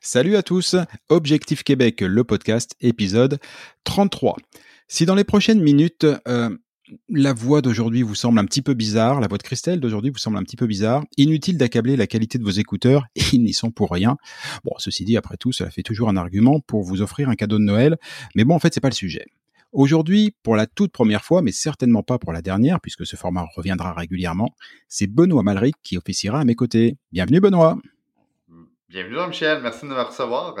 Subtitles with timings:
[0.00, 0.76] Salut à tous,
[1.08, 3.40] Objectif Québec, le podcast, épisode
[3.82, 4.36] 33.
[4.86, 6.56] Si dans les prochaines minutes, euh,
[7.08, 10.18] la voix d'aujourd'hui vous semble un petit peu bizarre, la voix de Christelle d'aujourd'hui vous
[10.18, 13.72] semble un petit peu bizarre, inutile d'accabler la qualité de vos écouteurs, ils n'y sont
[13.72, 14.16] pour rien.
[14.64, 17.58] Bon, ceci dit, après tout, cela fait toujours un argument pour vous offrir un cadeau
[17.58, 17.96] de Noël,
[18.36, 19.26] mais bon, en fait, c'est pas le sujet.
[19.72, 23.46] Aujourd'hui, pour la toute première fois, mais certainement pas pour la dernière, puisque ce format
[23.56, 24.54] reviendra régulièrement,
[24.86, 26.96] c'est Benoît Malric qui officiera à mes côtés.
[27.12, 27.78] Bienvenue Benoît
[28.90, 30.54] Bienvenue Jean-Michel, merci de me recevoir.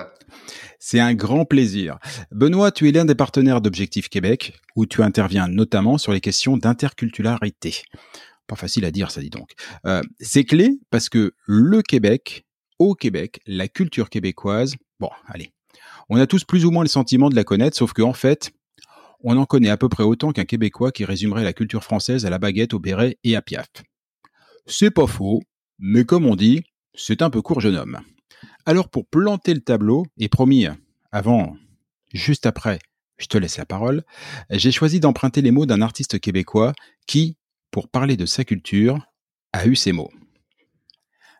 [0.78, 1.98] C'est un grand plaisir.
[2.30, 6.58] Benoît, tu es l'un des partenaires d'Objectif Québec, où tu interviens notamment sur les questions
[6.58, 7.76] d'interculturalité.
[8.46, 9.52] Pas facile à dire, ça dit donc.
[9.86, 12.44] Euh, c'est clé parce que le Québec,
[12.78, 15.54] au Québec, la culture québécoise, bon, allez,
[16.10, 18.50] on a tous plus ou moins le sentiment de la connaître, sauf qu'en en fait,
[19.24, 22.30] on en connaît à peu près autant qu'un Québécois qui résumerait la culture française à
[22.30, 23.68] la baguette, au béret et à piaf.
[24.66, 25.40] C'est pas faux,
[25.78, 26.62] mais comme on dit,
[26.92, 27.98] c'est un peu court jeune homme.
[28.68, 30.66] Alors pour planter le tableau, et promis,
[31.10, 31.56] avant,
[32.12, 32.78] juste après,
[33.16, 34.04] je te laisse la parole,
[34.50, 36.74] j'ai choisi d'emprunter les mots d'un artiste québécois
[37.06, 37.38] qui,
[37.70, 39.00] pour parler de sa culture,
[39.54, 40.10] a eu ces mots.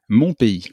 [0.09, 0.72] Mon pays.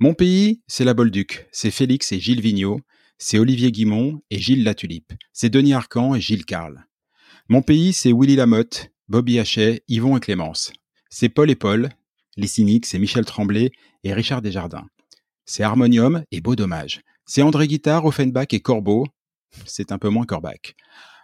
[0.00, 2.80] Mon pays, c'est la Bolduc, c'est Félix et Gilles Vigneault,
[3.18, 6.86] c'est Olivier Guimont et Gilles Latulipe, c'est Denis Arcan et Gilles Carle.
[7.50, 10.72] Mon pays, c'est Willy Lamotte, Bobby Hachet, Yvon et Clémence.
[11.10, 11.90] C'est Paul et Paul,
[12.38, 13.70] les cyniques, c'est Michel Tremblay
[14.02, 14.86] et Richard Desjardins.
[15.46, 17.02] C'est Harmonium et Beau Dommage.
[17.26, 19.06] C'est André Guitard, Offenbach et Corbeau.
[19.66, 20.74] C'est un peu moins Corbach.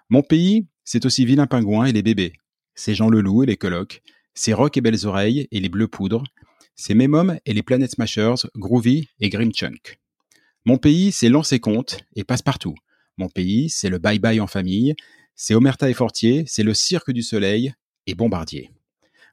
[0.08, 2.34] Mon pays, c'est aussi Vilain Pingouin et les bébés.
[2.74, 4.02] C'est Jean Leloup et les colocs.
[4.34, 6.24] C'est Rock et Belles Oreilles et les Bleus Poudres.
[6.76, 9.98] C'est Memom et les Planet Smashers, Groovy et Grimchunk.
[10.64, 12.74] Mon pays, c'est Lance et Compte et Passe-Partout.
[13.16, 14.94] Mon pays, c'est le Bye Bye en famille.
[15.34, 16.44] C'est Omerta et Fortier.
[16.46, 17.74] C'est le Cirque du Soleil
[18.06, 18.70] et Bombardier.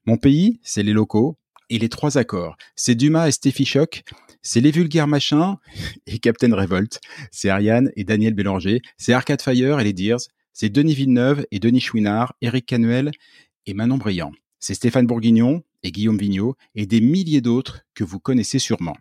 [0.05, 1.37] Mon pays, c'est les locaux
[1.69, 2.57] et les trois accords.
[2.75, 4.03] C'est Dumas et Steffi Choc
[4.47, 5.57] c'est les vulgaires machins
[6.07, 7.01] et Captain Revolt.
[7.31, 8.81] C'est Ariane et Daniel Bélanger.
[8.97, 10.29] C'est Arcade Fire et les Deers.
[10.53, 13.11] C'est Denis Villeneuve et Denis Chouinard, Eric Canuel
[13.65, 14.31] et Manon Briand.
[14.59, 18.95] C'est Stéphane Bourguignon et Guillaume Vigneault et des milliers d'autres que vous connaissez sûrement.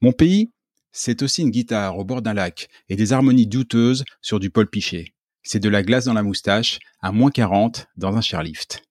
[0.00, 0.50] Mon pays,
[0.92, 4.66] c'est aussi une guitare au bord d'un lac et des harmonies douteuses sur du Paul
[4.66, 5.12] Pichet.
[5.42, 8.82] C'est de la glace dans la moustache à moins 40 dans un chairlift.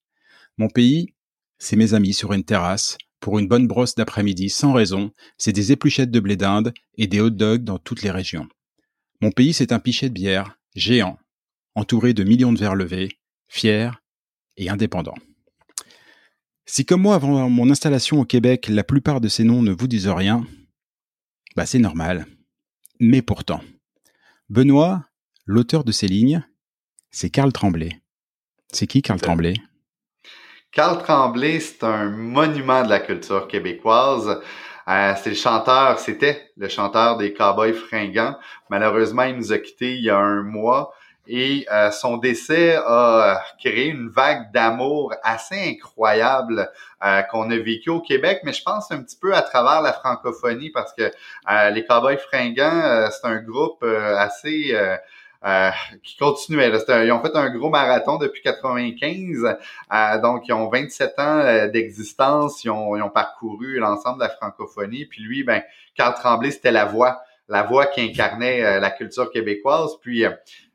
[0.60, 1.16] Mon pays,
[1.58, 5.72] c'est mes amis sur une terrasse pour une bonne brosse d'après-midi sans raison, c'est des
[5.72, 8.48] épluchettes de blé d'Inde et des hot dogs dans toutes les régions.
[9.22, 11.18] Mon pays, c'est un pichet de bière, géant,
[11.76, 13.10] entouré de millions de verres levés,
[13.48, 14.02] fier
[14.58, 15.16] et indépendant.
[16.66, 19.88] Si comme moi, avant mon installation au Québec, la plupart de ces noms ne vous
[19.88, 20.46] disent rien,
[21.56, 22.28] bah c'est normal.
[23.00, 23.62] Mais pourtant,
[24.50, 25.06] Benoît,
[25.46, 26.46] l'auteur de ces lignes,
[27.12, 28.02] c'est Karl Tremblay.
[28.72, 29.56] C'est qui Karl Tremblay?
[30.72, 34.40] Carl Tremblay, c'est un monument de la culture québécoise.
[34.88, 38.36] Euh, c'est le chanteur, c'était le chanteur des Cowboys fringants.
[38.70, 40.94] Malheureusement, il nous a quittés il y a un mois
[41.26, 46.72] et euh, son décès a créé une vague d'amour assez incroyable
[47.04, 49.94] euh, qu'on a vécu au Québec, mais je pense un petit peu à travers la
[49.94, 51.12] francophonie parce que
[51.72, 54.76] les Cowboys fringants, c'est un groupe assez
[55.46, 55.70] euh,
[56.04, 56.70] qui continuaient.
[56.70, 59.58] ils ont fait un gros marathon depuis 95,
[59.94, 62.64] euh, donc ils ont 27 ans euh, d'existence.
[62.64, 65.06] Ils ont, ils ont parcouru l'ensemble de la francophonie.
[65.06, 65.62] Puis lui, ben,
[65.96, 69.92] Carl Tremblay, c'était la voix, la voix qui incarnait la culture québécoise.
[70.02, 70.26] Puis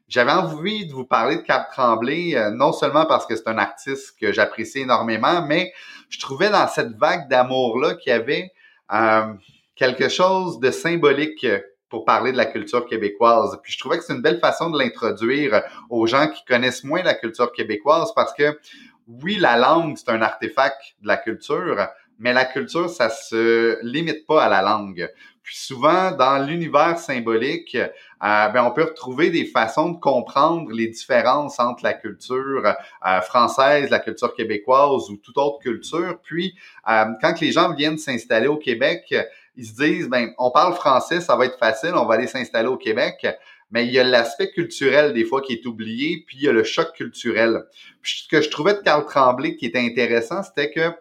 [0.09, 3.59] j'avais envie de vous parler de Carl Tremblay, euh, non seulement parce que c'est un
[3.59, 5.73] artiste que j'apprécie énormément, mais
[6.09, 8.53] je trouvais dans cette vague d'amour-là qu'il y avait
[8.93, 9.33] euh,
[9.75, 11.47] quelque chose de symbolique
[11.95, 13.57] pour parler de la culture québécoise.
[13.63, 17.05] Puis je trouvais que c'est une belle façon de l'introduire aux gens qui connaissent moins
[17.05, 18.59] la culture québécoise parce que
[19.07, 21.87] oui, la langue, c'est un artefact de la culture,
[22.19, 25.09] mais la culture, ça se limite pas à la langue.
[25.45, 27.89] Puis souvent, dans l'univers symbolique, euh,
[28.21, 32.75] ben, on peut retrouver des façons de comprendre les différences entre la culture
[33.07, 36.19] euh, française, la culture québécoise ou toute autre culture.
[36.25, 36.57] Puis,
[36.89, 39.15] euh, quand les gens viennent s'installer au Québec,
[39.57, 42.69] ils se disent, ben, on parle français, ça va être facile, on va aller s'installer
[42.69, 43.27] au Québec.
[43.71, 46.53] Mais il y a l'aspect culturel des fois qui est oublié, puis il y a
[46.53, 47.65] le choc culturel.
[48.03, 50.93] Puis, ce que je trouvais de Carl Tremblay qui était intéressant, c'était que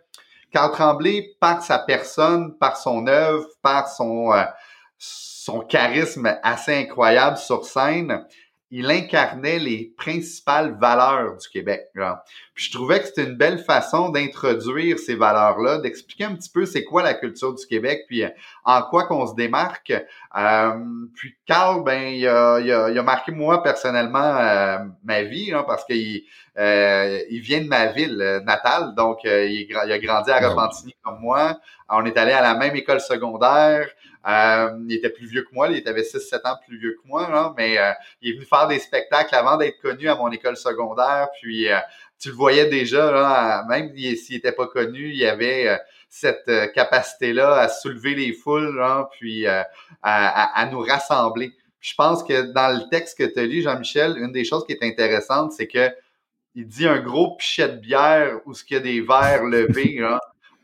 [0.51, 4.44] Carl Tremblay, par sa personne, par son œuvre, par son, euh,
[4.97, 8.25] son charisme assez incroyable sur scène,
[8.75, 11.90] il incarnait les principales valeurs du Québec.
[12.56, 16.66] Puis je trouvais que c'était une belle façon d'introduire ces valeurs-là, d'expliquer un petit peu
[16.66, 18.30] c'est quoi la culture du Québec, puis euh,
[18.66, 19.94] en quoi qu'on se démarque.
[20.36, 20.72] Euh,
[21.14, 25.52] puis Carl, ben, il a, il a, il a marqué moi personnellement euh, ma vie,
[25.68, 26.24] parce qu'il
[26.56, 31.60] il vient de ma ville natale, donc il, il, a grandi à Repentigny comme moi.
[31.90, 33.88] On est allé à la même école secondaire.
[34.25, 37.54] Euh, il était plus vieux que moi, il avait 6-7 ans plus vieux que moi,
[37.58, 37.92] mais euh,
[38.22, 41.28] il est venu faire des spectacles avant d'être connu à mon école secondaire.
[41.42, 41.78] Puis euh,
[42.20, 45.78] tu le voyais déjà, là, même s'il n'était pas connu, il avait
[46.08, 48.81] cette capacité-là à soulever les foules,
[49.12, 49.68] puis à,
[50.02, 51.52] à, nous rassembler.
[51.81, 54.84] je pense que dans le texte que tu lu, Jean-Michel, une des choses qui est
[54.84, 55.90] intéressante, c'est que
[56.56, 60.00] il dit un gros pichet de bière où ce qu'il y a des verres levés.
[60.02, 60.20] Hein,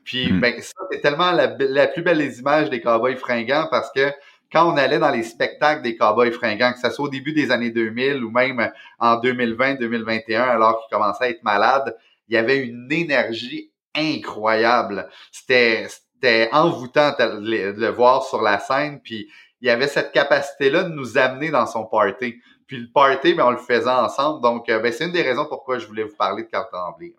[0.10, 0.40] puis hmm.
[0.40, 1.48] ben, ça, c'est tellement la,
[1.88, 4.12] plus belle des images des cowboys fringants parce que
[4.52, 7.52] quand on allait dans les spectacles des cowboys fringants, que ce soit au début des
[7.52, 11.96] années 2000 ou même en 2020-2021, alors qu'ils commençaient à être malades,
[12.28, 15.08] il y avait une énergie incroyable.
[15.32, 19.30] C'était c'était envoûtant de le voir sur la scène, puis
[19.62, 22.42] il y avait cette capacité-là de nous amener dans son party.
[22.66, 24.42] Puis le party, ben, on le faisait ensemble.
[24.42, 27.14] Donc, euh, ben, c'est une des raisons pourquoi je voulais vous parler de Carl Tremblay.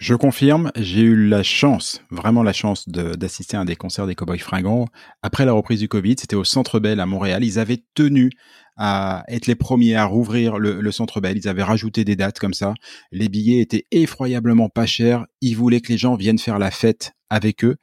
[0.00, 4.16] Je confirme, j'ai eu la chance, vraiment la chance d'assister à un des concerts des
[4.16, 4.86] Cowboys Fringants.
[5.22, 7.44] Après la reprise du Covid, c'était au Centre Bell à Montréal.
[7.44, 8.30] Ils avaient tenu
[8.76, 11.36] à être les premiers à rouvrir le, Centre Bell.
[11.38, 12.74] Ils avaient rajouté des dates comme ça.
[13.12, 15.26] Les billets étaient effroyablement pas chers.
[15.40, 17.76] Ils voulaient que les gens viennent faire la fête avec eux.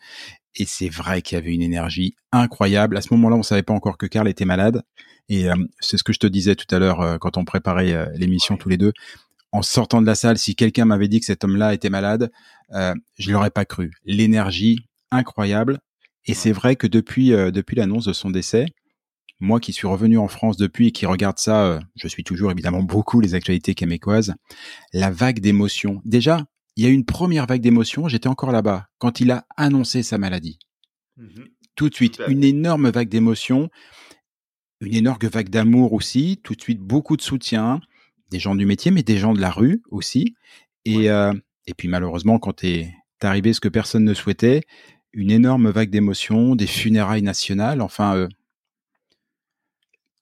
[0.56, 2.98] Et c'est vrai qu'il y avait une énergie incroyable.
[2.98, 4.84] À ce moment-là, on savait pas encore que Karl était malade.
[5.30, 7.94] Et euh, c'est ce que je te disais tout à l'heure euh, quand on préparait
[7.94, 8.92] euh, l'émission tous les deux
[9.52, 12.32] en sortant de la salle, si quelqu'un m'avait dit que cet homme-là était malade,
[12.74, 13.92] euh, je l'aurais pas cru.
[14.06, 14.80] L'énergie
[15.12, 15.80] incroyable.
[16.26, 18.66] Et c'est vrai que depuis euh, depuis l'annonce de son décès,
[19.40, 22.52] moi qui suis revenu en France depuis et qui regarde ça, euh, je suis toujours
[22.52, 24.36] évidemment beaucoup les actualités québécoises,
[24.94, 26.02] la vague d'émotions.
[26.06, 26.46] Déjà,
[26.76, 30.04] il y a eu une première vague d'émotions, j'étais encore là-bas, quand il a annoncé
[30.04, 30.60] sa maladie.
[31.18, 31.44] Mmh
[31.76, 33.70] tout de suite, une énorme vague d'émotions,
[34.82, 37.82] une énorme vague d'amour aussi, tout de suite beaucoup de soutien,
[38.32, 40.36] des gens du métier, mais des gens de la rue aussi.
[40.86, 41.34] Et, euh,
[41.68, 42.92] et puis malheureusement, quand est
[43.22, 44.62] arrivé ce que personne ne souhaitait,
[45.14, 48.16] une énorme vague d'émotions, des funérailles nationales, enfin...
[48.16, 48.28] Euh,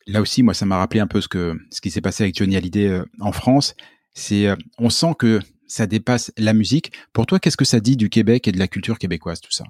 [0.08, 2.36] là aussi, moi, ça m'a rappelé un peu ce que ce qui s'est passé avec
[2.36, 3.76] Johnny Hallyday euh, en France.
[4.14, 4.48] C'est,
[4.80, 6.92] on sent que ça dépasse la musique.
[7.14, 9.66] Pour toi, qu'est-ce que ça dit du Québec et de la culture québécoise, tout ça?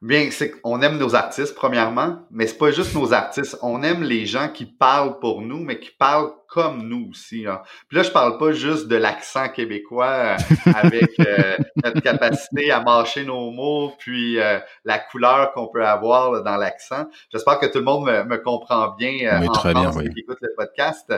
[0.00, 3.58] Bien, c'est qu'on aime nos artistes, premièrement, mais c'est pas juste nos artistes.
[3.62, 7.46] On aime les gens qui parlent pour nous, mais qui parlent comme nous aussi.
[7.46, 7.60] Hein.
[7.88, 10.36] Puis là, je parle pas juste de l'accent québécois euh,
[10.72, 16.44] avec euh, notre capacité à mâcher nos mots, puis euh, la couleur qu'on peut avoir
[16.44, 17.06] dans l'accent.
[17.32, 21.12] J'espère que tout le monde me, comprend bien en très France qui écoute le podcast.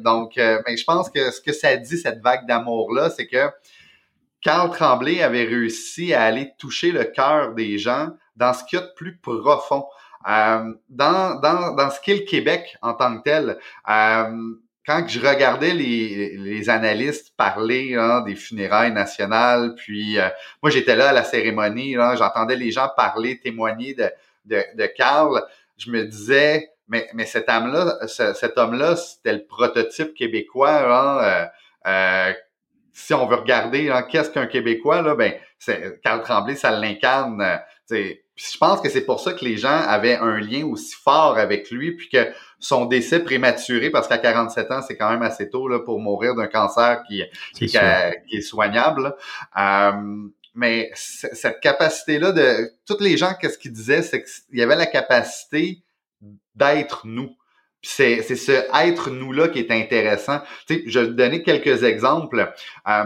[0.00, 3.50] donc, mais je pense que ce que ça dit, cette vague d'amour-là, c'est que
[4.44, 8.82] Carl Tremblay avait réussi à aller toucher le cœur des gens dans ce qu'il y
[8.82, 9.86] a de plus profond,
[10.28, 13.58] euh, dans, dans, dans ce qu'est le Québec en tant que tel.
[13.88, 14.54] Euh,
[14.86, 20.28] quand je regardais les, les analystes parler hein, des funérailles nationales, puis euh,
[20.62, 24.10] moi j'étais là à la cérémonie, j'entendais les gens parler, témoigner de,
[24.44, 25.42] de, de Carl,
[25.78, 31.48] je me disais, mais, mais cet homme-là, cet homme-là, c'était le prototype québécois hein,
[31.86, 32.34] euh,
[32.94, 37.42] si on veut regarder hein, qu'est-ce qu'un Québécois, là, ben, c'est, Carl Tremblay, ça l'incarne.
[37.42, 41.36] Euh, je pense que c'est pour ça que les gens avaient un lien aussi fort
[41.36, 45.50] avec lui, puis que son décès prématuré, parce qu'à 47 ans, c'est quand même assez
[45.50, 47.22] tôt là, pour mourir d'un cancer qui,
[47.54, 49.14] qui, est soignable.
[49.58, 49.92] Euh,
[50.54, 52.70] mais cette capacité-là de...
[52.86, 55.82] Toutes les gens, qu'est-ce qu'ils disaient, c'est qu'il y avait la capacité
[56.54, 57.36] d'être nous.
[57.84, 60.40] C'est c'est ce être nous là qui est intéressant.
[60.66, 62.52] Tu sais, je vais donner quelques exemples.
[62.88, 63.04] Euh,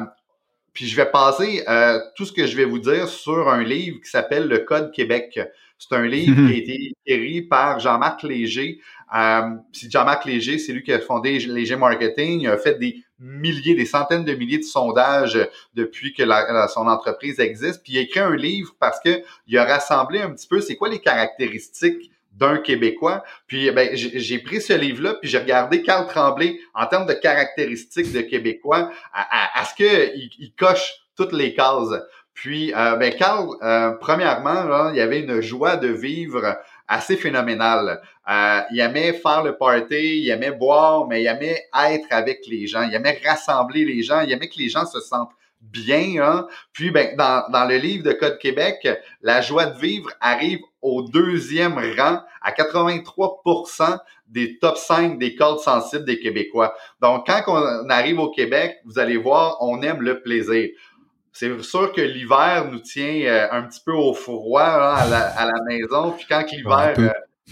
[0.73, 3.99] puis je vais passer euh, tout ce que je vais vous dire sur un livre
[4.01, 5.41] qui s'appelle Le Code Québec.
[5.79, 8.81] C'est un livre qui a été écrit par Jean-Marc Léger.
[9.15, 9.43] Euh,
[9.73, 12.41] Jean-Marc Léger, c'est lui qui a fondé Léger Marketing.
[12.43, 15.39] Il a fait des milliers, des centaines de milliers de sondages
[15.75, 16.23] depuis que
[16.69, 17.83] son entreprise existe.
[17.83, 20.77] Puis il a écrit un livre parce que il a rassemblé un petit peu c'est
[20.77, 23.23] quoi les caractéristiques d'un Québécois.
[23.47, 28.13] Puis ben, j'ai pris ce livre-là, puis j'ai regardé Carl Tremblay en termes de caractéristiques
[28.13, 28.91] de Québécois.
[29.13, 32.01] À, ce qu'il il coche toutes les cases?
[32.39, 38.01] Puis, euh, ben Carl, euh, premièrement, il avait une joie de vivre assez phénoménale.
[38.31, 42.69] Euh, il aimait faire le party, il aimait boire, mais il aimait être avec les
[42.69, 46.23] gens, il aimait rassembler les gens, il aimait que les gens se sentent bien.
[46.23, 46.47] Hein?
[46.73, 48.89] Puis, ben, dans, dans le livre de Code Québec,
[49.23, 53.99] la joie de vivre arrive au deuxième rang à 83%
[54.29, 56.75] des top 5 des codes sensibles des Québécois.
[57.01, 60.69] Donc, quand on arrive au Québec, vous allez voir, on aime le plaisir.
[61.33, 65.21] C'est sûr que l'hiver nous tient euh, un petit peu au froid hein, à, la,
[65.39, 66.11] à, la, maison.
[66.13, 66.95] Puis quand l'hiver,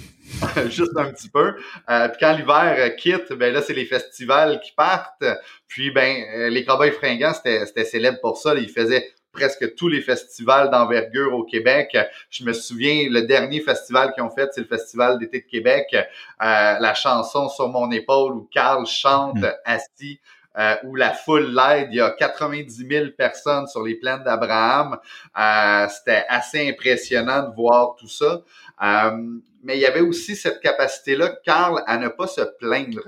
[0.69, 1.55] juste un petit peu.
[1.89, 5.25] Euh, puis quand l'hiver quitte, ben là, c'est les festivals qui partent.
[5.69, 8.55] Puis ben, les Cowboys fringants, c'était célèbre pour ça.
[8.55, 11.97] Ils faisaient presque tous les festivals d'envergure au Québec.
[12.31, 15.87] Je me souviens, le dernier festival qu'ils ont fait, c'est le Festival d'été de Québec.
[15.95, 15.99] Euh,
[16.41, 19.53] la chanson Sur mon épaule où Carl chante mm.
[19.65, 20.21] assis.
[20.59, 24.97] Euh, où la foule l'aide, il y a 90 000 personnes sur les plaines d'Abraham.
[25.39, 28.41] Euh, C'était assez impressionnant de voir tout ça.
[28.83, 33.03] Euh, mais il y avait aussi cette capacité-là, Carl, à ne pas se plaindre.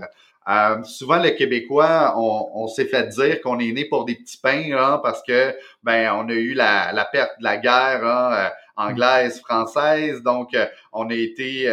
[0.49, 4.73] Euh, souvent, les Québécois, on, s'est fait dire qu'on est né pour des petits pains
[4.73, 8.49] hein, parce que ben on a eu la, la perte de la guerre hein, euh,
[8.77, 11.67] anglaise, française, donc euh, on a été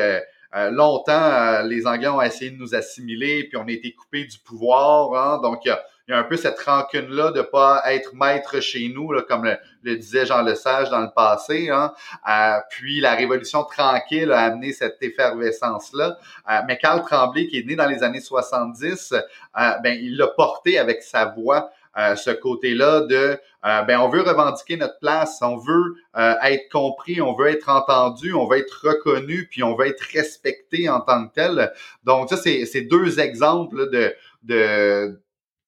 [0.71, 5.13] longtemps, les Anglais ont essayé de nous assimiler, puis on a été coupé du pouvoir,
[5.13, 8.13] hein, donc il y a il y a un peu cette rancune-là de pas être
[8.13, 11.69] maître chez nous, là, comme le, disait Jean Lesage dans le passé.
[11.69, 11.93] Hein.
[12.29, 16.17] Euh, puis la Révolution tranquille a amené cette effervescence-là.
[16.49, 20.27] Euh, mais Carl Tremblay, qui est né dans les années 70, euh, ben, il l'a
[20.27, 21.71] porté avec sa voix.
[22.17, 23.39] ce côté-là de
[23.87, 25.95] ben on veut revendiquer notre place, on veut
[26.43, 30.89] être compris, on veut être entendu, on veut être reconnu, puis on veut être respecté
[30.89, 31.71] en tant que tel.
[32.03, 35.17] Donc ça c'est deux exemples de de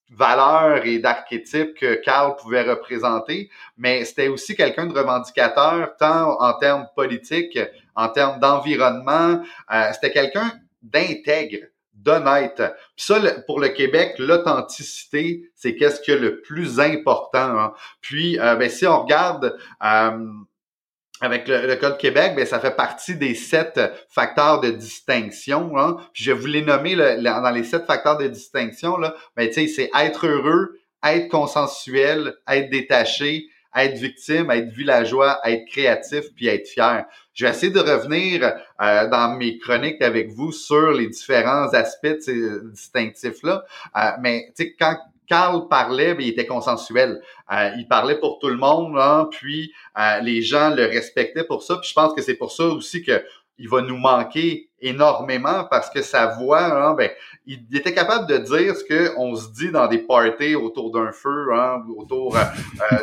[0.09, 6.53] valeurs et d'archétypes que Carl pouvait représenter, mais c'était aussi quelqu'un de revendicateur, tant en
[6.53, 7.59] termes politiques,
[7.95, 9.41] en termes d'environnement.
[9.73, 12.61] Euh, c'était quelqu'un d'intègre, d'honnête.
[12.95, 17.59] Ça, pour le Québec, l'authenticité, c'est qu'est-ce que le plus important.
[17.59, 17.73] Hein.
[18.01, 19.57] Puis, euh, ben, si on regarde...
[19.83, 20.27] Euh,
[21.21, 25.77] avec le, Code Québec, ben, ça fait partie des sept facteurs de distinction.
[25.77, 25.97] Hein.
[26.13, 28.97] Puis je vous les nommer dans les sept facteurs de distinction.
[28.97, 36.25] Là, ben, c'est être heureux, être consensuel, être détaché, être victime, être villageois, être créatif,
[36.35, 37.05] puis être fier.
[37.33, 42.07] Je vais essayer de revenir euh, dans mes chroniques avec vous sur les différents aspects
[42.07, 43.63] de ces distinctifs-là.
[43.95, 44.97] Euh, mais quand
[45.27, 47.21] Carl parlait, mais il était consensuel.
[47.51, 51.63] Euh, il parlait pour tout le monde, hein, puis euh, les gens le respectaient pour
[51.63, 51.77] ça.
[51.77, 53.23] Puis je pense que c'est pour ça aussi que
[53.59, 57.09] il va nous manquer énormément parce que sa voix, hein, ben,
[57.47, 61.47] il était capable de dire ce qu'on se dit dans des parties autour d'un feu,
[61.53, 62.41] hein, autour euh,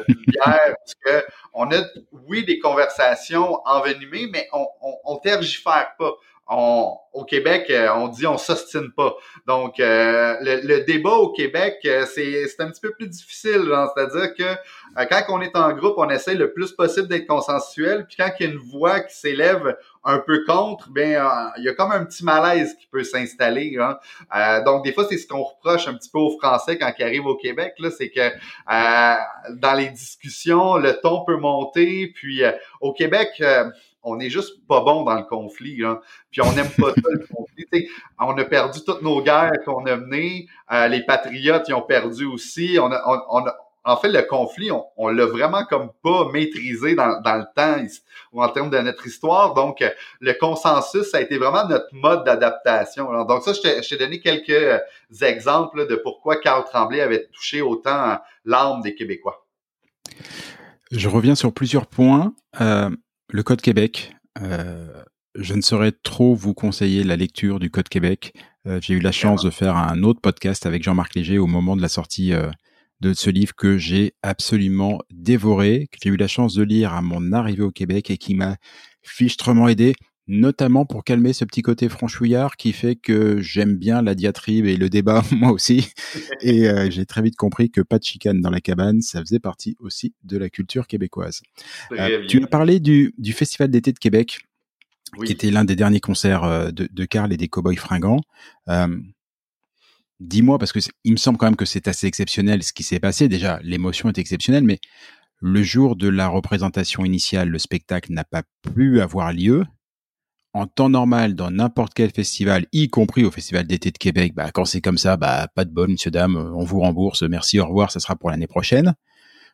[0.08, 1.82] d'une bière, parce que on a,
[2.28, 6.14] oui, des conversations envenimées, mais on, on, on tergifère pas
[6.46, 9.14] au Québec, euh, on dit on s'ostine pas.
[9.46, 13.72] Donc, euh, le, débat au Québec, euh, c'est, un petit peu plus difficile.
[13.94, 18.06] C'est-à-dire que quand on est en groupe, on essaie le plus possible d'être consensuel.
[18.06, 21.24] Puis quand il y a une voix qui s'élève un peu contre, ben
[21.56, 23.76] il y a comme un petit malaise qui peut s'installer.
[23.80, 24.60] Hein.
[24.64, 27.26] donc, des fois, c'est ce qu'on reproche un petit peu aux Français quand ils arrivent
[27.26, 27.74] au Québec.
[27.78, 28.30] Là, c'est que
[29.54, 32.12] dans les discussions, le ton peut monter.
[32.14, 32.42] Puis
[32.80, 33.40] au Québec
[34.04, 35.80] on est juste pas bon dans le conflit.
[36.30, 37.88] Puis on n'aime pas ça, le conflit.
[38.20, 40.46] on a perdu toutes nos guerres qu'on a menées.
[40.70, 42.78] Euh, les patriotes, ils ont perdu aussi.
[42.80, 42.90] On
[43.86, 47.84] en fait, le conflit, on, l'a vraiment comme pas maîtrisé dans, le temps
[48.32, 49.52] ou en termes de notre histoire.
[49.52, 49.84] Donc,
[50.20, 53.24] le consensus, ça a été vraiment notre mode d'adaptation.
[53.24, 54.78] Donc ça, je t'ai donné quelques euh,
[55.20, 59.46] exemples de pourquoi Carl Tremblay avait touché autant l'âme des Québécois.
[60.90, 62.32] Je reviens sur plusieurs points.
[62.62, 62.88] Euh,
[63.34, 65.02] le Code Québec, euh,
[65.34, 68.32] je ne saurais trop vous conseiller la lecture du Code Québec.
[68.68, 71.74] Euh, j'ai eu la chance de faire un autre podcast avec Jean-Marc Léger au moment
[71.74, 72.48] de la sortie euh,
[73.00, 77.02] de ce livre que j'ai absolument dévoré, que j'ai eu la chance de lire à
[77.02, 78.56] mon arrivée au Québec et qui m'a
[79.02, 79.96] fichtrement aidé.
[80.26, 84.76] Notamment pour calmer ce petit côté franchouillard qui fait que j'aime bien la diatribe et
[84.76, 85.88] le débat, moi aussi.
[86.40, 89.40] Et euh, j'ai très vite compris que pas de chicane dans la cabane, ça faisait
[89.40, 91.42] partie aussi de la culture québécoise.
[91.92, 94.40] Euh, tu as parlé du, du Festival d'été de Québec,
[95.24, 98.20] qui était l'un des derniers concerts euh, de, de Carl et des Cowboys fringants.
[100.20, 103.00] Dis-moi, parce que il me semble quand même que c'est assez exceptionnel ce qui s'est
[103.00, 103.28] passé.
[103.28, 104.78] Déjà, l'émotion est exceptionnelle, mais
[105.40, 109.64] le jour de la représentation initiale, le spectacle n'a pas pu avoir lieu
[110.54, 114.50] en temps normal dans n'importe quel festival, y compris au Festival d'été de Québec, bah,
[114.54, 117.66] quand c'est comme ça, bah, pas de bol, monsieur, dame, on vous rembourse, merci, au
[117.66, 118.94] revoir, ça sera pour l'année prochaine.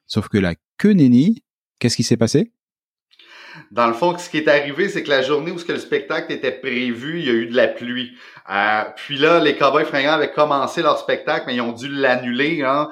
[0.07, 1.42] Sauf que là, que nenni,
[1.78, 2.52] qu'est-ce qui s'est passé?
[3.71, 6.33] Dans le fond, ce qui est arrivé, c'est que la journée où que le spectacle
[6.33, 8.12] était prévu, il y a eu de la pluie.
[8.50, 12.62] Euh, puis là, les Cowboys fringants avaient commencé leur spectacle, mais ils ont dû l'annuler
[12.62, 12.88] hein,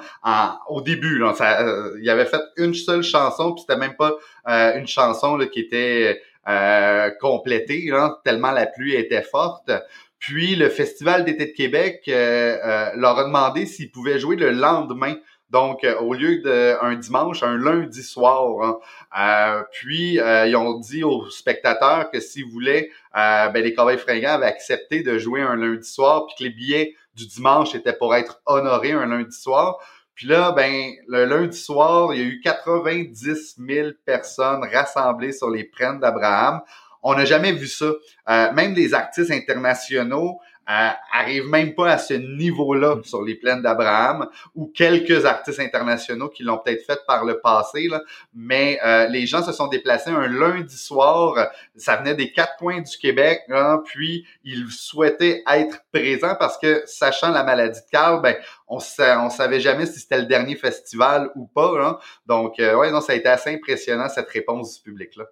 [0.67, 1.17] au début.
[1.17, 1.33] Là.
[1.33, 4.13] Ça, euh, ils avaient fait une seule chanson, puis c'était même pas
[4.47, 7.91] euh, une chanson là, qui était euh, complété,
[8.23, 9.71] tellement la pluie était forte.
[10.19, 14.51] Puis le Festival d'été de Québec euh, euh, leur a demandé s'ils pouvaient jouer le
[14.51, 15.15] lendemain.
[15.49, 18.79] Donc, au lieu d'un dimanche, un lundi soir.
[19.11, 19.65] Hein.
[19.71, 25.01] puis, ils ont dit aux spectateurs que s'ils voulaient, ben, les Cowboys fringants avaient accepté
[25.01, 28.91] de jouer un lundi soir, puis que les billets du dimanche étaient pour être honorés
[28.91, 29.79] un lundi soir.
[30.19, 35.49] Puis là, ben, le lundi soir, il y a eu 90 000 personnes rassemblées sur
[35.49, 36.59] les prênes d'Abraham.
[37.01, 37.91] On n'a jamais vu ça.
[38.29, 40.39] Euh, même les artistes internationaux
[40.69, 46.29] euh, arrivent même pas à ce niveau-là sur les plaines d'Abraham, ou quelques artistes internationaux
[46.29, 47.87] qui l'ont peut-être fait par le passé.
[47.87, 48.01] Là.
[48.35, 51.49] Mais euh, les gens se sont déplacés un lundi soir.
[51.75, 56.83] Ça venait des quatre coins du Québec, hein, puis ils souhaitaient être présents parce que,
[56.85, 58.35] sachant la maladie de Carl, ben,
[58.67, 61.73] on, on savait jamais si c'était le dernier festival ou pas.
[61.83, 61.97] Hein.
[62.27, 65.25] Donc, euh, ouais, non, ça a été assez impressionnant cette réponse du public-là.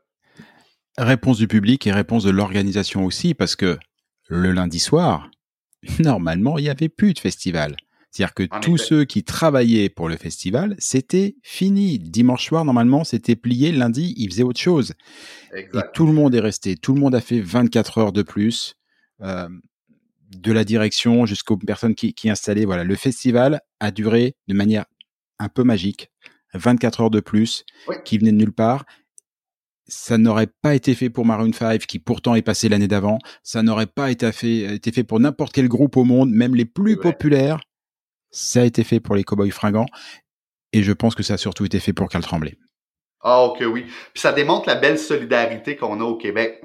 [0.98, 3.78] Réponse du public et réponse de l'organisation aussi, parce que
[4.30, 5.30] le lundi soir,
[6.00, 7.76] normalement, il n'y avait plus de festival.
[8.10, 12.00] C'est-à-dire que tous ceux qui travaillaient pour le festival, c'était fini.
[12.00, 13.72] Dimanche soir, normalement, c'était plié.
[13.72, 14.94] Lundi, ils faisaient autre chose.
[15.56, 16.78] Et tout le monde est resté.
[16.78, 18.76] Tout le monde a fait 24 heures de plus.
[19.22, 19.50] Euh,
[20.30, 22.66] de la direction jusqu'aux personnes qui, qui installaient.
[22.66, 24.86] Voilà, le festival a duré de manière
[25.40, 26.12] un peu magique.
[26.54, 27.66] 24 heures de plus,
[28.04, 28.86] qui venaient de nulle part
[29.88, 33.20] ça n'aurait pas été fait pour Maroon 5, qui pourtant est passé l'année d'avant.
[33.44, 36.66] Ça n'aurait pas été fait, été fait pour n'importe quel groupe au monde, même les
[36.66, 37.60] plus populaires.
[38.30, 39.88] Ça a été fait pour les Cowboys fringants.
[40.74, 42.58] Et je pense que ça a surtout été fait pour Carl Tremblay.
[43.24, 43.84] Ah, ok, oui.
[44.14, 46.62] Puis ça démontre la belle solidarité qu'on a au Québec.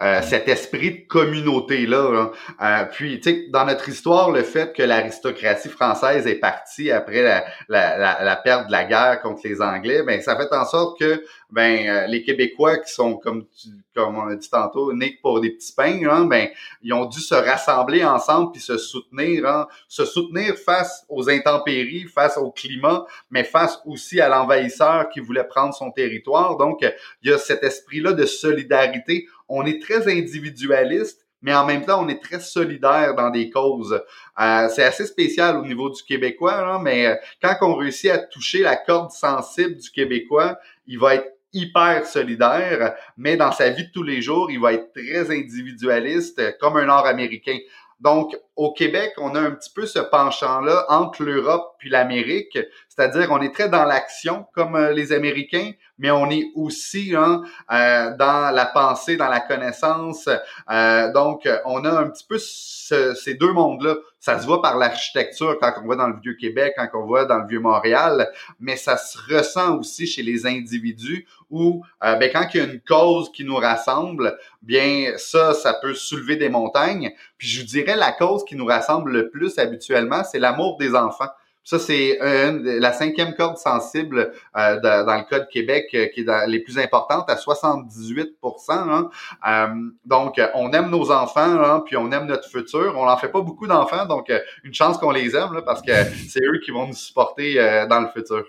[0.00, 2.30] Euh, cet esprit de communauté-là.
[2.60, 7.22] Euh, puis, tu sais, dans notre histoire, le fait que l'aristocratie française est partie après
[7.22, 11.00] la, la, la, perte de la guerre contre les Anglais, ben ça fait en sorte
[11.00, 13.46] que ben euh, les Québécois qui sont, comme
[13.94, 16.48] comme on a dit tantôt, nés pour des petits pains, hein, ben
[16.82, 22.04] ils ont dû se rassembler ensemble puis se soutenir, hein, se soutenir face aux intempéries,
[22.04, 26.56] face au climat, mais face aussi à l'envahisseur qui voulait prendre son territoire.
[26.56, 26.82] Donc,
[27.22, 29.26] il y a cet esprit-là de solidarité.
[29.48, 34.02] On est très individualiste, mais en même temps, on est très solidaire dans des causes.
[34.40, 38.60] Euh, c'est assez spécial au niveau du Québécois, mais euh, quand on réussit à toucher
[38.62, 43.92] la corde sensible du Québécois, il va être hyper solidaire, mais dans sa vie de
[43.92, 47.58] tous les jours, il va être très individualiste, comme un Nord-Américain.
[47.98, 53.30] Donc, au Québec, on a un petit peu ce penchant-là entre l'Europe puis l'Amérique, c'est-à-dire
[53.30, 58.16] on est très dans l'action comme euh, les Américains, mais on est aussi hein, euh,
[58.16, 60.28] dans la pensée, dans la connaissance.
[60.70, 63.96] Euh, donc, on a un petit peu ces deux mondes-là.
[64.18, 67.26] Ça se voit par l'architecture quand on va dans le vieux Québec, quand on va
[67.26, 72.48] dans le vieux Montréal, mais ça se ressent aussi chez les individus où, ben, quand
[72.52, 77.12] il y a une cause qui nous rassemble, bien ça, ça peut soulever des montagnes.
[77.38, 80.94] Puis je vous dirais la cause qui nous rassemble le plus habituellement, c'est l'amour des
[80.94, 81.28] enfants.
[81.66, 86.60] Ça, c'est la cinquième corde sensible euh, dans le Code Québec euh, qui est les
[86.60, 88.30] plus importantes, à 78%
[88.70, 89.10] hein.
[89.48, 92.94] euh, Donc, on aime nos enfants, hein, puis on aime notre futur.
[92.96, 94.32] On n'en fait pas beaucoup d'enfants, donc
[94.62, 95.90] une chance qu'on les aime, parce que
[96.28, 97.56] c'est eux qui vont nous supporter
[97.90, 98.44] dans le futur.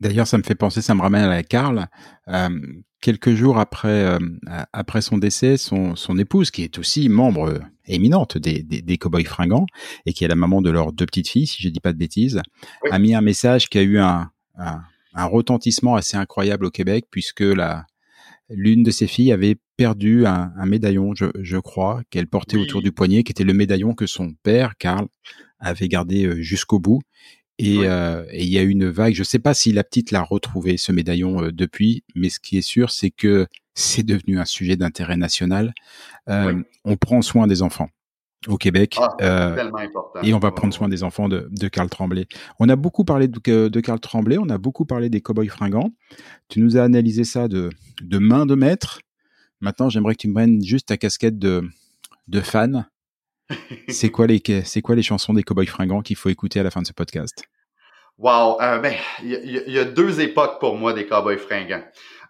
[0.00, 1.88] D'ailleurs, ça me fait penser, ça me ramène à la Carl.
[3.06, 4.18] Euh, quelques jours après, euh,
[4.72, 9.24] après son décès, son, son épouse, qui est aussi membre éminente des, des, des Cowboys
[9.24, 9.66] fringants
[10.06, 11.98] et qui est la maman de leurs deux petites filles, si je dis pas de
[11.98, 12.42] bêtises,
[12.90, 14.80] a mis un message qui a eu un, un,
[15.14, 17.86] un, retentissement assez incroyable au Québec puisque la
[18.48, 22.80] l'une de ses filles avait perdu un, un médaillon, je, je crois, qu'elle portait autour
[22.80, 25.08] du poignet, qui était le médaillon que son père, Karl,
[25.58, 27.00] avait gardé euh, jusqu'au bout.
[27.00, 27.74] euh, et
[28.32, 29.14] il y a eu une vague.
[29.14, 32.40] Je ne sais pas si la petite l'a retrouvé ce médaillon euh, depuis, mais ce
[32.40, 35.74] qui est sûr, c'est que c'est devenu un sujet d'intérêt national.
[36.28, 37.90] Euh, on prend soin des enfants
[38.46, 38.96] au Québec.
[38.98, 39.70] Ah, euh.
[40.22, 42.26] Et on va prendre soin des enfants de, de Carl Tremblay.
[42.58, 45.92] On a beaucoup parlé de, de Carl Tremblay, on a beaucoup parlé des cowboys fringants.
[46.48, 47.70] Tu nous as analysé ça de,
[48.02, 49.00] de main de maître.
[49.60, 51.68] Maintenant, j'aimerais que tu me prennes juste ta casquette de,
[52.28, 52.86] de fan.
[53.88, 56.92] C'est quoi les chansons des Cowboys fringants qu'il faut écouter à la fin de ce
[56.92, 57.44] podcast?
[58.18, 61.84] Wow, euh, ben il y, a deux époques pour moi des Cowboys fringants.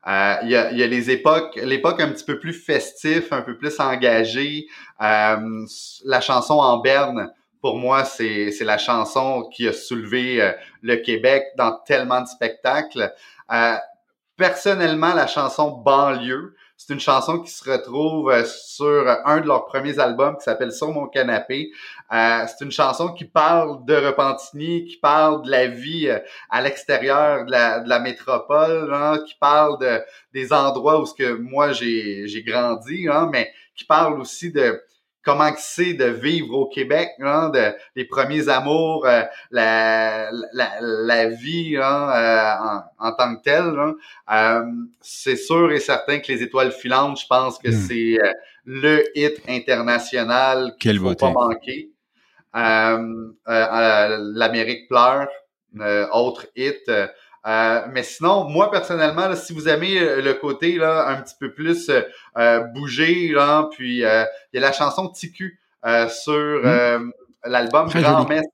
[0.06, 3.42] Euh, il y, a, y, a, les époques, l'époque un petit peu plus festif, un
[3.42, 4.66] peu plus engagée.
[5.00, 5.66] Euh,
[6.04, 10.52] la chanson en berne, pour moi, c'est, la chanson qui a soulevé euh,
[10.82, 13.12] le Québec dans tellement de spectacles.
[13.52, 13.74] Euh,
[14.36, 19.64] personnellement, la chanson Banlieue, c'est une chanson qui se retrouve euh, sur un de leurs
[19.64, 21.70] premiers albums qui s'appelle Sur mon canapé.
[22.12, 26.18] Euh, c'est une chanson qui parle de Repentigny, qui parle de la vie euh,
[26.50, 30.00] à l'extérieur de la, métropole, hein, qui parle de,
[30.34, 34.80] des endroits où ce que moi j'ai, j'ai grandi, hein, mais qui parle aussi de
[35.26, 41.28] comment c'est de vivre au Québec, hein, de, les premiers amours, euh, la, la, la,
[41.28, 43.76] vie hein, euh, en, en, tant que telle.
[43.76, 43.96] Hein.
[44.30, 44.64] Euh,
[45.00, 47.72] c'est sûr et certain que les étoiles filantes, je pense que hmm.
[47.72, 48.18] c'est
[48.64, 51.90] le hit international qu'il faut pas manquer.
[53.46, 55.28] L'Amérique pleure,
[56.12, 56.88] autre hit.
[57.46, 61.52] Euh, mais sinon, moi personnellement, si vous aimez euh, le côté là, un petit peu
[61.52, 62.02] plus euh,
[62.38, 65.60] euh bouger, là, puis il y a la chanson Ticu
[66.08, 67.12] sur mmh.
[67.44, 68.46] l'album Grand Messe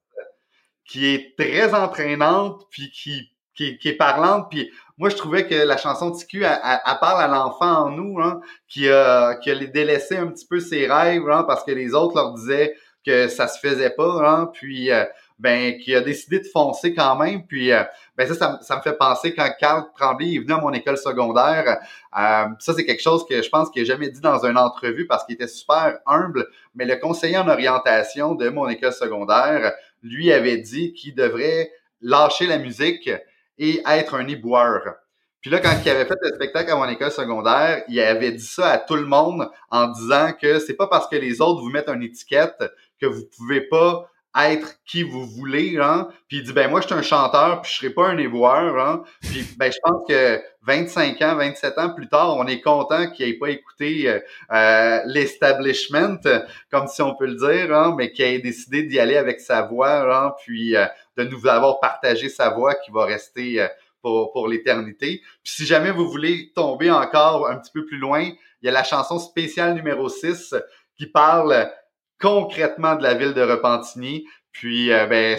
[0.84, 4.48] qui est très entraînante, puis qui, qui, qui, est parlante.
[4.50, 8.20] Puis moi, je trouvais que la chanson Ticu, elle, elle, parle à l'enfant en nous,
[8.20, 11.94] hein, qui a, qui a délaissé un petit peu ses rêves, hein, parce que les
[11.94, 12.74] autres leur disaient
[13.06, 14.90] que ça se faisait pas, hein, puis
[15.42, 17.44] ben qui a décidé de foncer quand même.
[17.44, 17.82] Puis euh,
[18.16, 21.78] ben ça, ça, me fait penser quand Carl Tremblay est venu à mon école secondaire.
[22.16, 25.06] Euh, ça, c'est quelque chose que je pense qu'il n'a jamais dit dans une entrevue
[25.06, 26.46] parce qu'il était super humble.
[26.76, 32.46] Mais le conseiller en orientation de mon école secondaire, lui avait dit qu'il devrait lâcher
[32.46, 33.10] la musique
[33.58, 34.94] et être un éboueur.
[35.40, 38.46] Puis là, quand il avait fait le spectacle à mon école secondaire, il avait dit
[38.46, 41.70] ça à tout le monde en disant que c'est pas parce que les autres vous
[41.70, 42.62] mettent une étiquette
[43.00, 46.08] que vous pouvez pas être qui vous voulez, hein.
[46.28, 48.78] Puis il dit ben moi je suis un chanteur, puis je serai pas un éboueur,
[48.78, 49.02] hein.
[49.20, 53.28] Puis ben je pense que 25 ans, 27 ans plus tard, on est content qu'il
[53.28, 54.20] ait pas écouté euh,
[54.52, 56.20] euh, l'establishment,
[56.70, 59.62] comme si on peut le dire, hein, mais qu'il ait décidé d'y aller avec sa
[59.62, 63.66] voix, hein, puis euh, de nous avoir partagé sa voix qui va rester
[64.00, 65.20] pour, pour l'éternité.
[65.42, 68.72] Puis si jamais vous voulez tomber encore un petit peu plus loin, il y a
[68.72, 70.54] la chanson spéciale numéro 6
[70.96, 71.70] qui parle
[72.22, 74.24] concrètement de la ville de Repentigny.
[74.52, 75.38] Puis, euh, ben,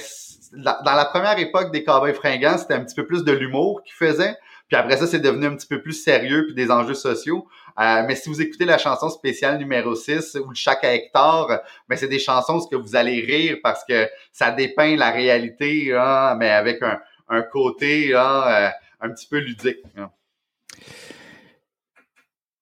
[0.54, 3.96] dans la première époque des Cowboys fringants, c'était un petit peu plus de l'humour qu'ils
[3.96, 4.36] faisaient.
[4.67, 7.48] Puis après ça, c'est devenu un petit peu plus sérieux puis des enjeux sociaux.
[7.80, 11.62] Euh, mais si vous écoutez la chanson spéciale numéro 6 ou le chaque à hectare,
[11.88, 16.36] ben c'est des chansons où vous allez rire parce que ça dépeint la réalité, hein,
[16.39, 18.69] mais avec un, un côté hein, euh,
[19.02, 19.80] un petit peu ludique.
[19.98, 20.10] Hein.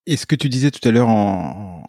[0.06, 1.84] Et ce que tu disais tout à l'heure en,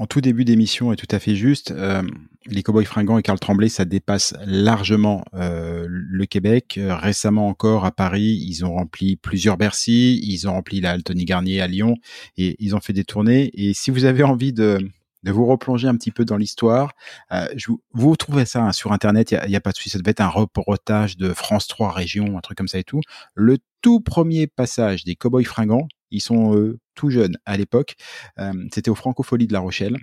[0.00, 1.70] en, tout début d'émission est tout à fait juste.
[1.70, 2.02] Euh,
[2.46, 6.76] les Cowboys fringants et Carl Tremblay, ça dépasse largement euh, le Québec.
[6.78, 11.24] Euh, récemment encore à Paris, ils ont rempli plusieurs Bercy, ils ont rempli la Tony
[11.24, 11.96] Garnier à Lyon
[12.36, 13.50] et ils ont fait des tournées.
[13.54, 14.78] Et si vous avez envie de,
[15.26, 16.92] de vous replonger un petit peu dans l'histoire.
[17.32, 19.90] Euh, vous, vous trouvez ça hein, sur Internet, il n'y a, a, pas de souci,
[19.90, 23.00] ça devait être un reportage de France 3 Région, un truc comme ça et tout.
[23.34, 27.94] Le tout premier passage des Cowboys fringants, ils sont euh, tout jeunes à l'époque.
[28.38, 29.96] Euh, c'était au Francofolie de La Rochelle.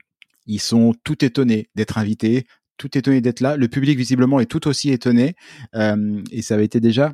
[0.45, 2.45] Ils sont tout étonnés d'être invités,
[2.77, 3.55] tout étonnés d'être là.
[3.55, 5.35] Le public visiblement est tout aussi étonné.
[5.73, 7.13] Et ça avait été déjà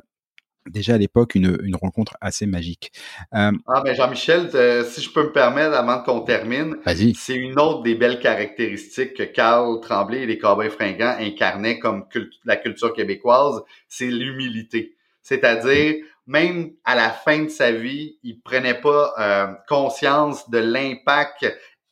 [0.68, 2.92] déjà à l'époque une, une, rencontre assez magique.
[3.34, 4.50] Euh, ah ben Jean-Michel,
[4.84, 6.76] si je peux me permettre avant qu'on termine,
[7.14, 12.04] c'est une autre des belles caractéristiques que Carl Tremblay et les Cowboys fringants incarnaient comme
[12.44, 14.96] la culture québécoise, c'est l'humilité.
[15.22, 21.46] C'est-à-dire même à la fin de sa vie, il prenait pas euh, conscience de l'impact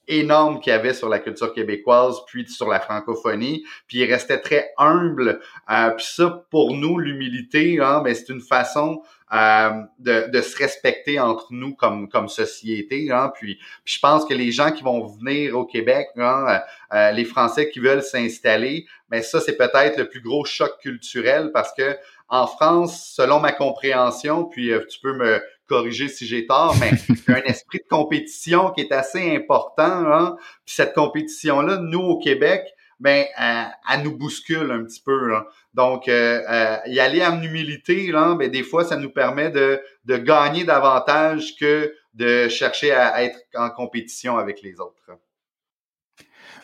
[0.09, 4.71] énorme qu'il avait sur la culture québécoise, puis sur la francophonie, puis il restait très
[4.79, 5.41] humble.
[5.71, 10.57] Euh, puis ça, pour nous, l'humilité, hein, ben, c'est une façon euh, de, de, se
[10.57, 13.11] respecter entre nous comme comme société.
[13.13, 16.63] Hein, puis, je pense que les gens qui vont venir au Québec, hein,
[16.95, 20.79] euh, les Français qui veulent s'installer, mais ben, ça, c'est peut-être le plus gros choc
[20.81, 21.97] culturel parce que
[22.29, 26.91] en France, selon ma compréhension, puis euh, tu peux me corriger si j'ai tort, mais
[27.09, 30.13] il y a un esprit de compétition qui est assez important.
[30.13, 30.37] Hein?
[30.65, 32.65] Puis cette compétition-là, nous au Québec,
[33.01, 35.33] ben, elle, nous bouscule un petit peu.
[35.75, 39.81] Donc, euh, euh, y aller en humilité, là, ben, des fois, ça nous permet de,
[40.05, 44.97] de gagner davantage que de chercher à être en compétition avec les autres.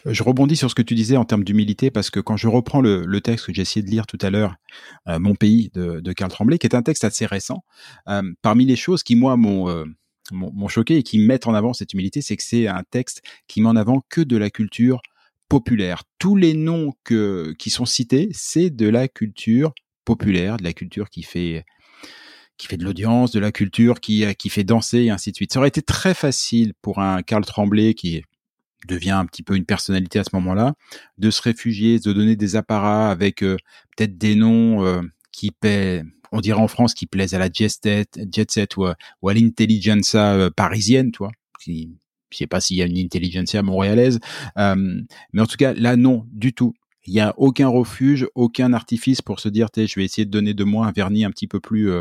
[0.06, 2.80] Je rebondis sur ce que tu disais en termes d'humilité parce que quand je reprends
[2.82, 4.56] le, texte que j'ai essayé de lire tout à l'heure,
[5.08, 7.64] euh, Mon pays de, de Karl Tremblay, qui est un texte assez récent,
[8.08, 9.84] euh, parmi les choses qui moi m'ont
[10.32, 13.60] m'ont choqué et qui mettent en avant cette humilité, c'est que c'est un texte qui
[13.60, 15.02] met en avant que de la culture
[15.48, 16.04] populaire.
[16.18, 21.10] Tous les noms que, qui sont cités, c'est de la culture populaire, de la culture
[21.10, 21.64] qui fait
[22.56, 25.52] qui fait de l'audience, de la culture qui, qui fait danser et ainsi de suite.
[25.52, 28.22] Ça aurait été très facile pour un Karl Tremblay qui
[28.86, 30.74] devient un petit peu une personnalité à ce moment-là,
[31.18, 33.56] de se réfugier, de donner des apparats avec euh,
[33.96, 35.00] peut-être des noms euh,
[35.32, 38.86] qui paient, on dirait en France, qui plaisent à la jet set, jet set ou,
[38.86, 41.30] à, ou à l'intelligentsia euh, parisienne, toi.
[41.60, 41.96] Qui,
[42.30, 44.18] je sais pas s'il y a une intelligentsia montréalaise,
[44.56, 46.74] mais en tout cas là non du tout.
[47.06, 50.52] Il y a aucun refuge, aucun artifice pour se dire, je vais essayer de donner
[50.52, 51.92] de moi un vernis un petit peu plus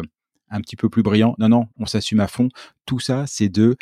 [0.50, 1.36] un petit peu plus brillant.
[1.38, 2.50] Non, non, on s'assume à fond.
[2.86, 3.76] Tout ça, c'est de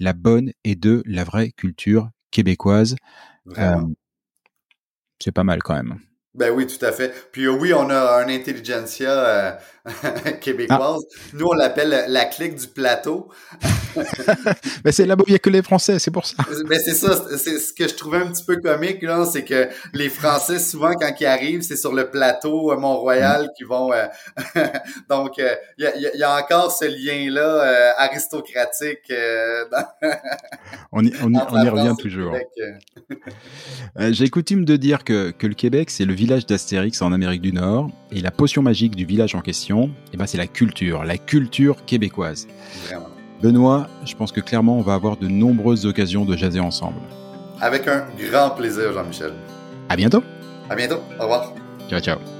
[0.00, 2.96] la bonne et de la vraie culture québécoise.
[3.58, 3.80] Euh,
[5.18, 5.98] c'est pas mal quand même.
[6.32, 7.12] Ben oui, tout à fait.
[7.32, 9.52] Puis euh, oui, on a un intelligentsia euh,
[10.40, 11.02] québécoise.
[11.04, 11.18] Ah.
[11.32, 13.32] Nous, on l'appelle la clique du plateau.
[14.84, 16.36] mais c'est là-bas, il n'y a que les Français, c'est pour ça.
[16.68, 19.68] Mais c'est ça, c'est ce que je trouvais un petit peu comique, là, c'est que
[19.92, 23.48] les Français, souvent, quand ils arrivent, c'est sur le plateau Mont-Royal mm.
[23.56, 23.92] qui vont...
[23.92, 24.06] Euh,
[25.08, 29.12] donc, il y, a, encore ce lien-là aristocratique.
[30.92, 32.34] on y, on y, revient toujours.
[33.98, 37.52] J'ai coutume de dire que, que le Québec, c'est le village d'Astérix en Amérique du
[37.52, 41.18] Nord, et la potion magique du village en question, eh ben c'est la culture, la
[41.18, 42.48] culture québécoise.
[43.42, 47.00] Benoît, je pense que clairement, on va avoir de nombreuses occasions de jaser ensemble.
[47.60, 49.32] Avec un grand plaisir, Jean-Michel.
[49.88, 50.22] À bientôt.
[50.68, 51.00] À bientôt.
[51.18, 51.52] Au revoir.
[51.88, 52.39] Ciao, ciao.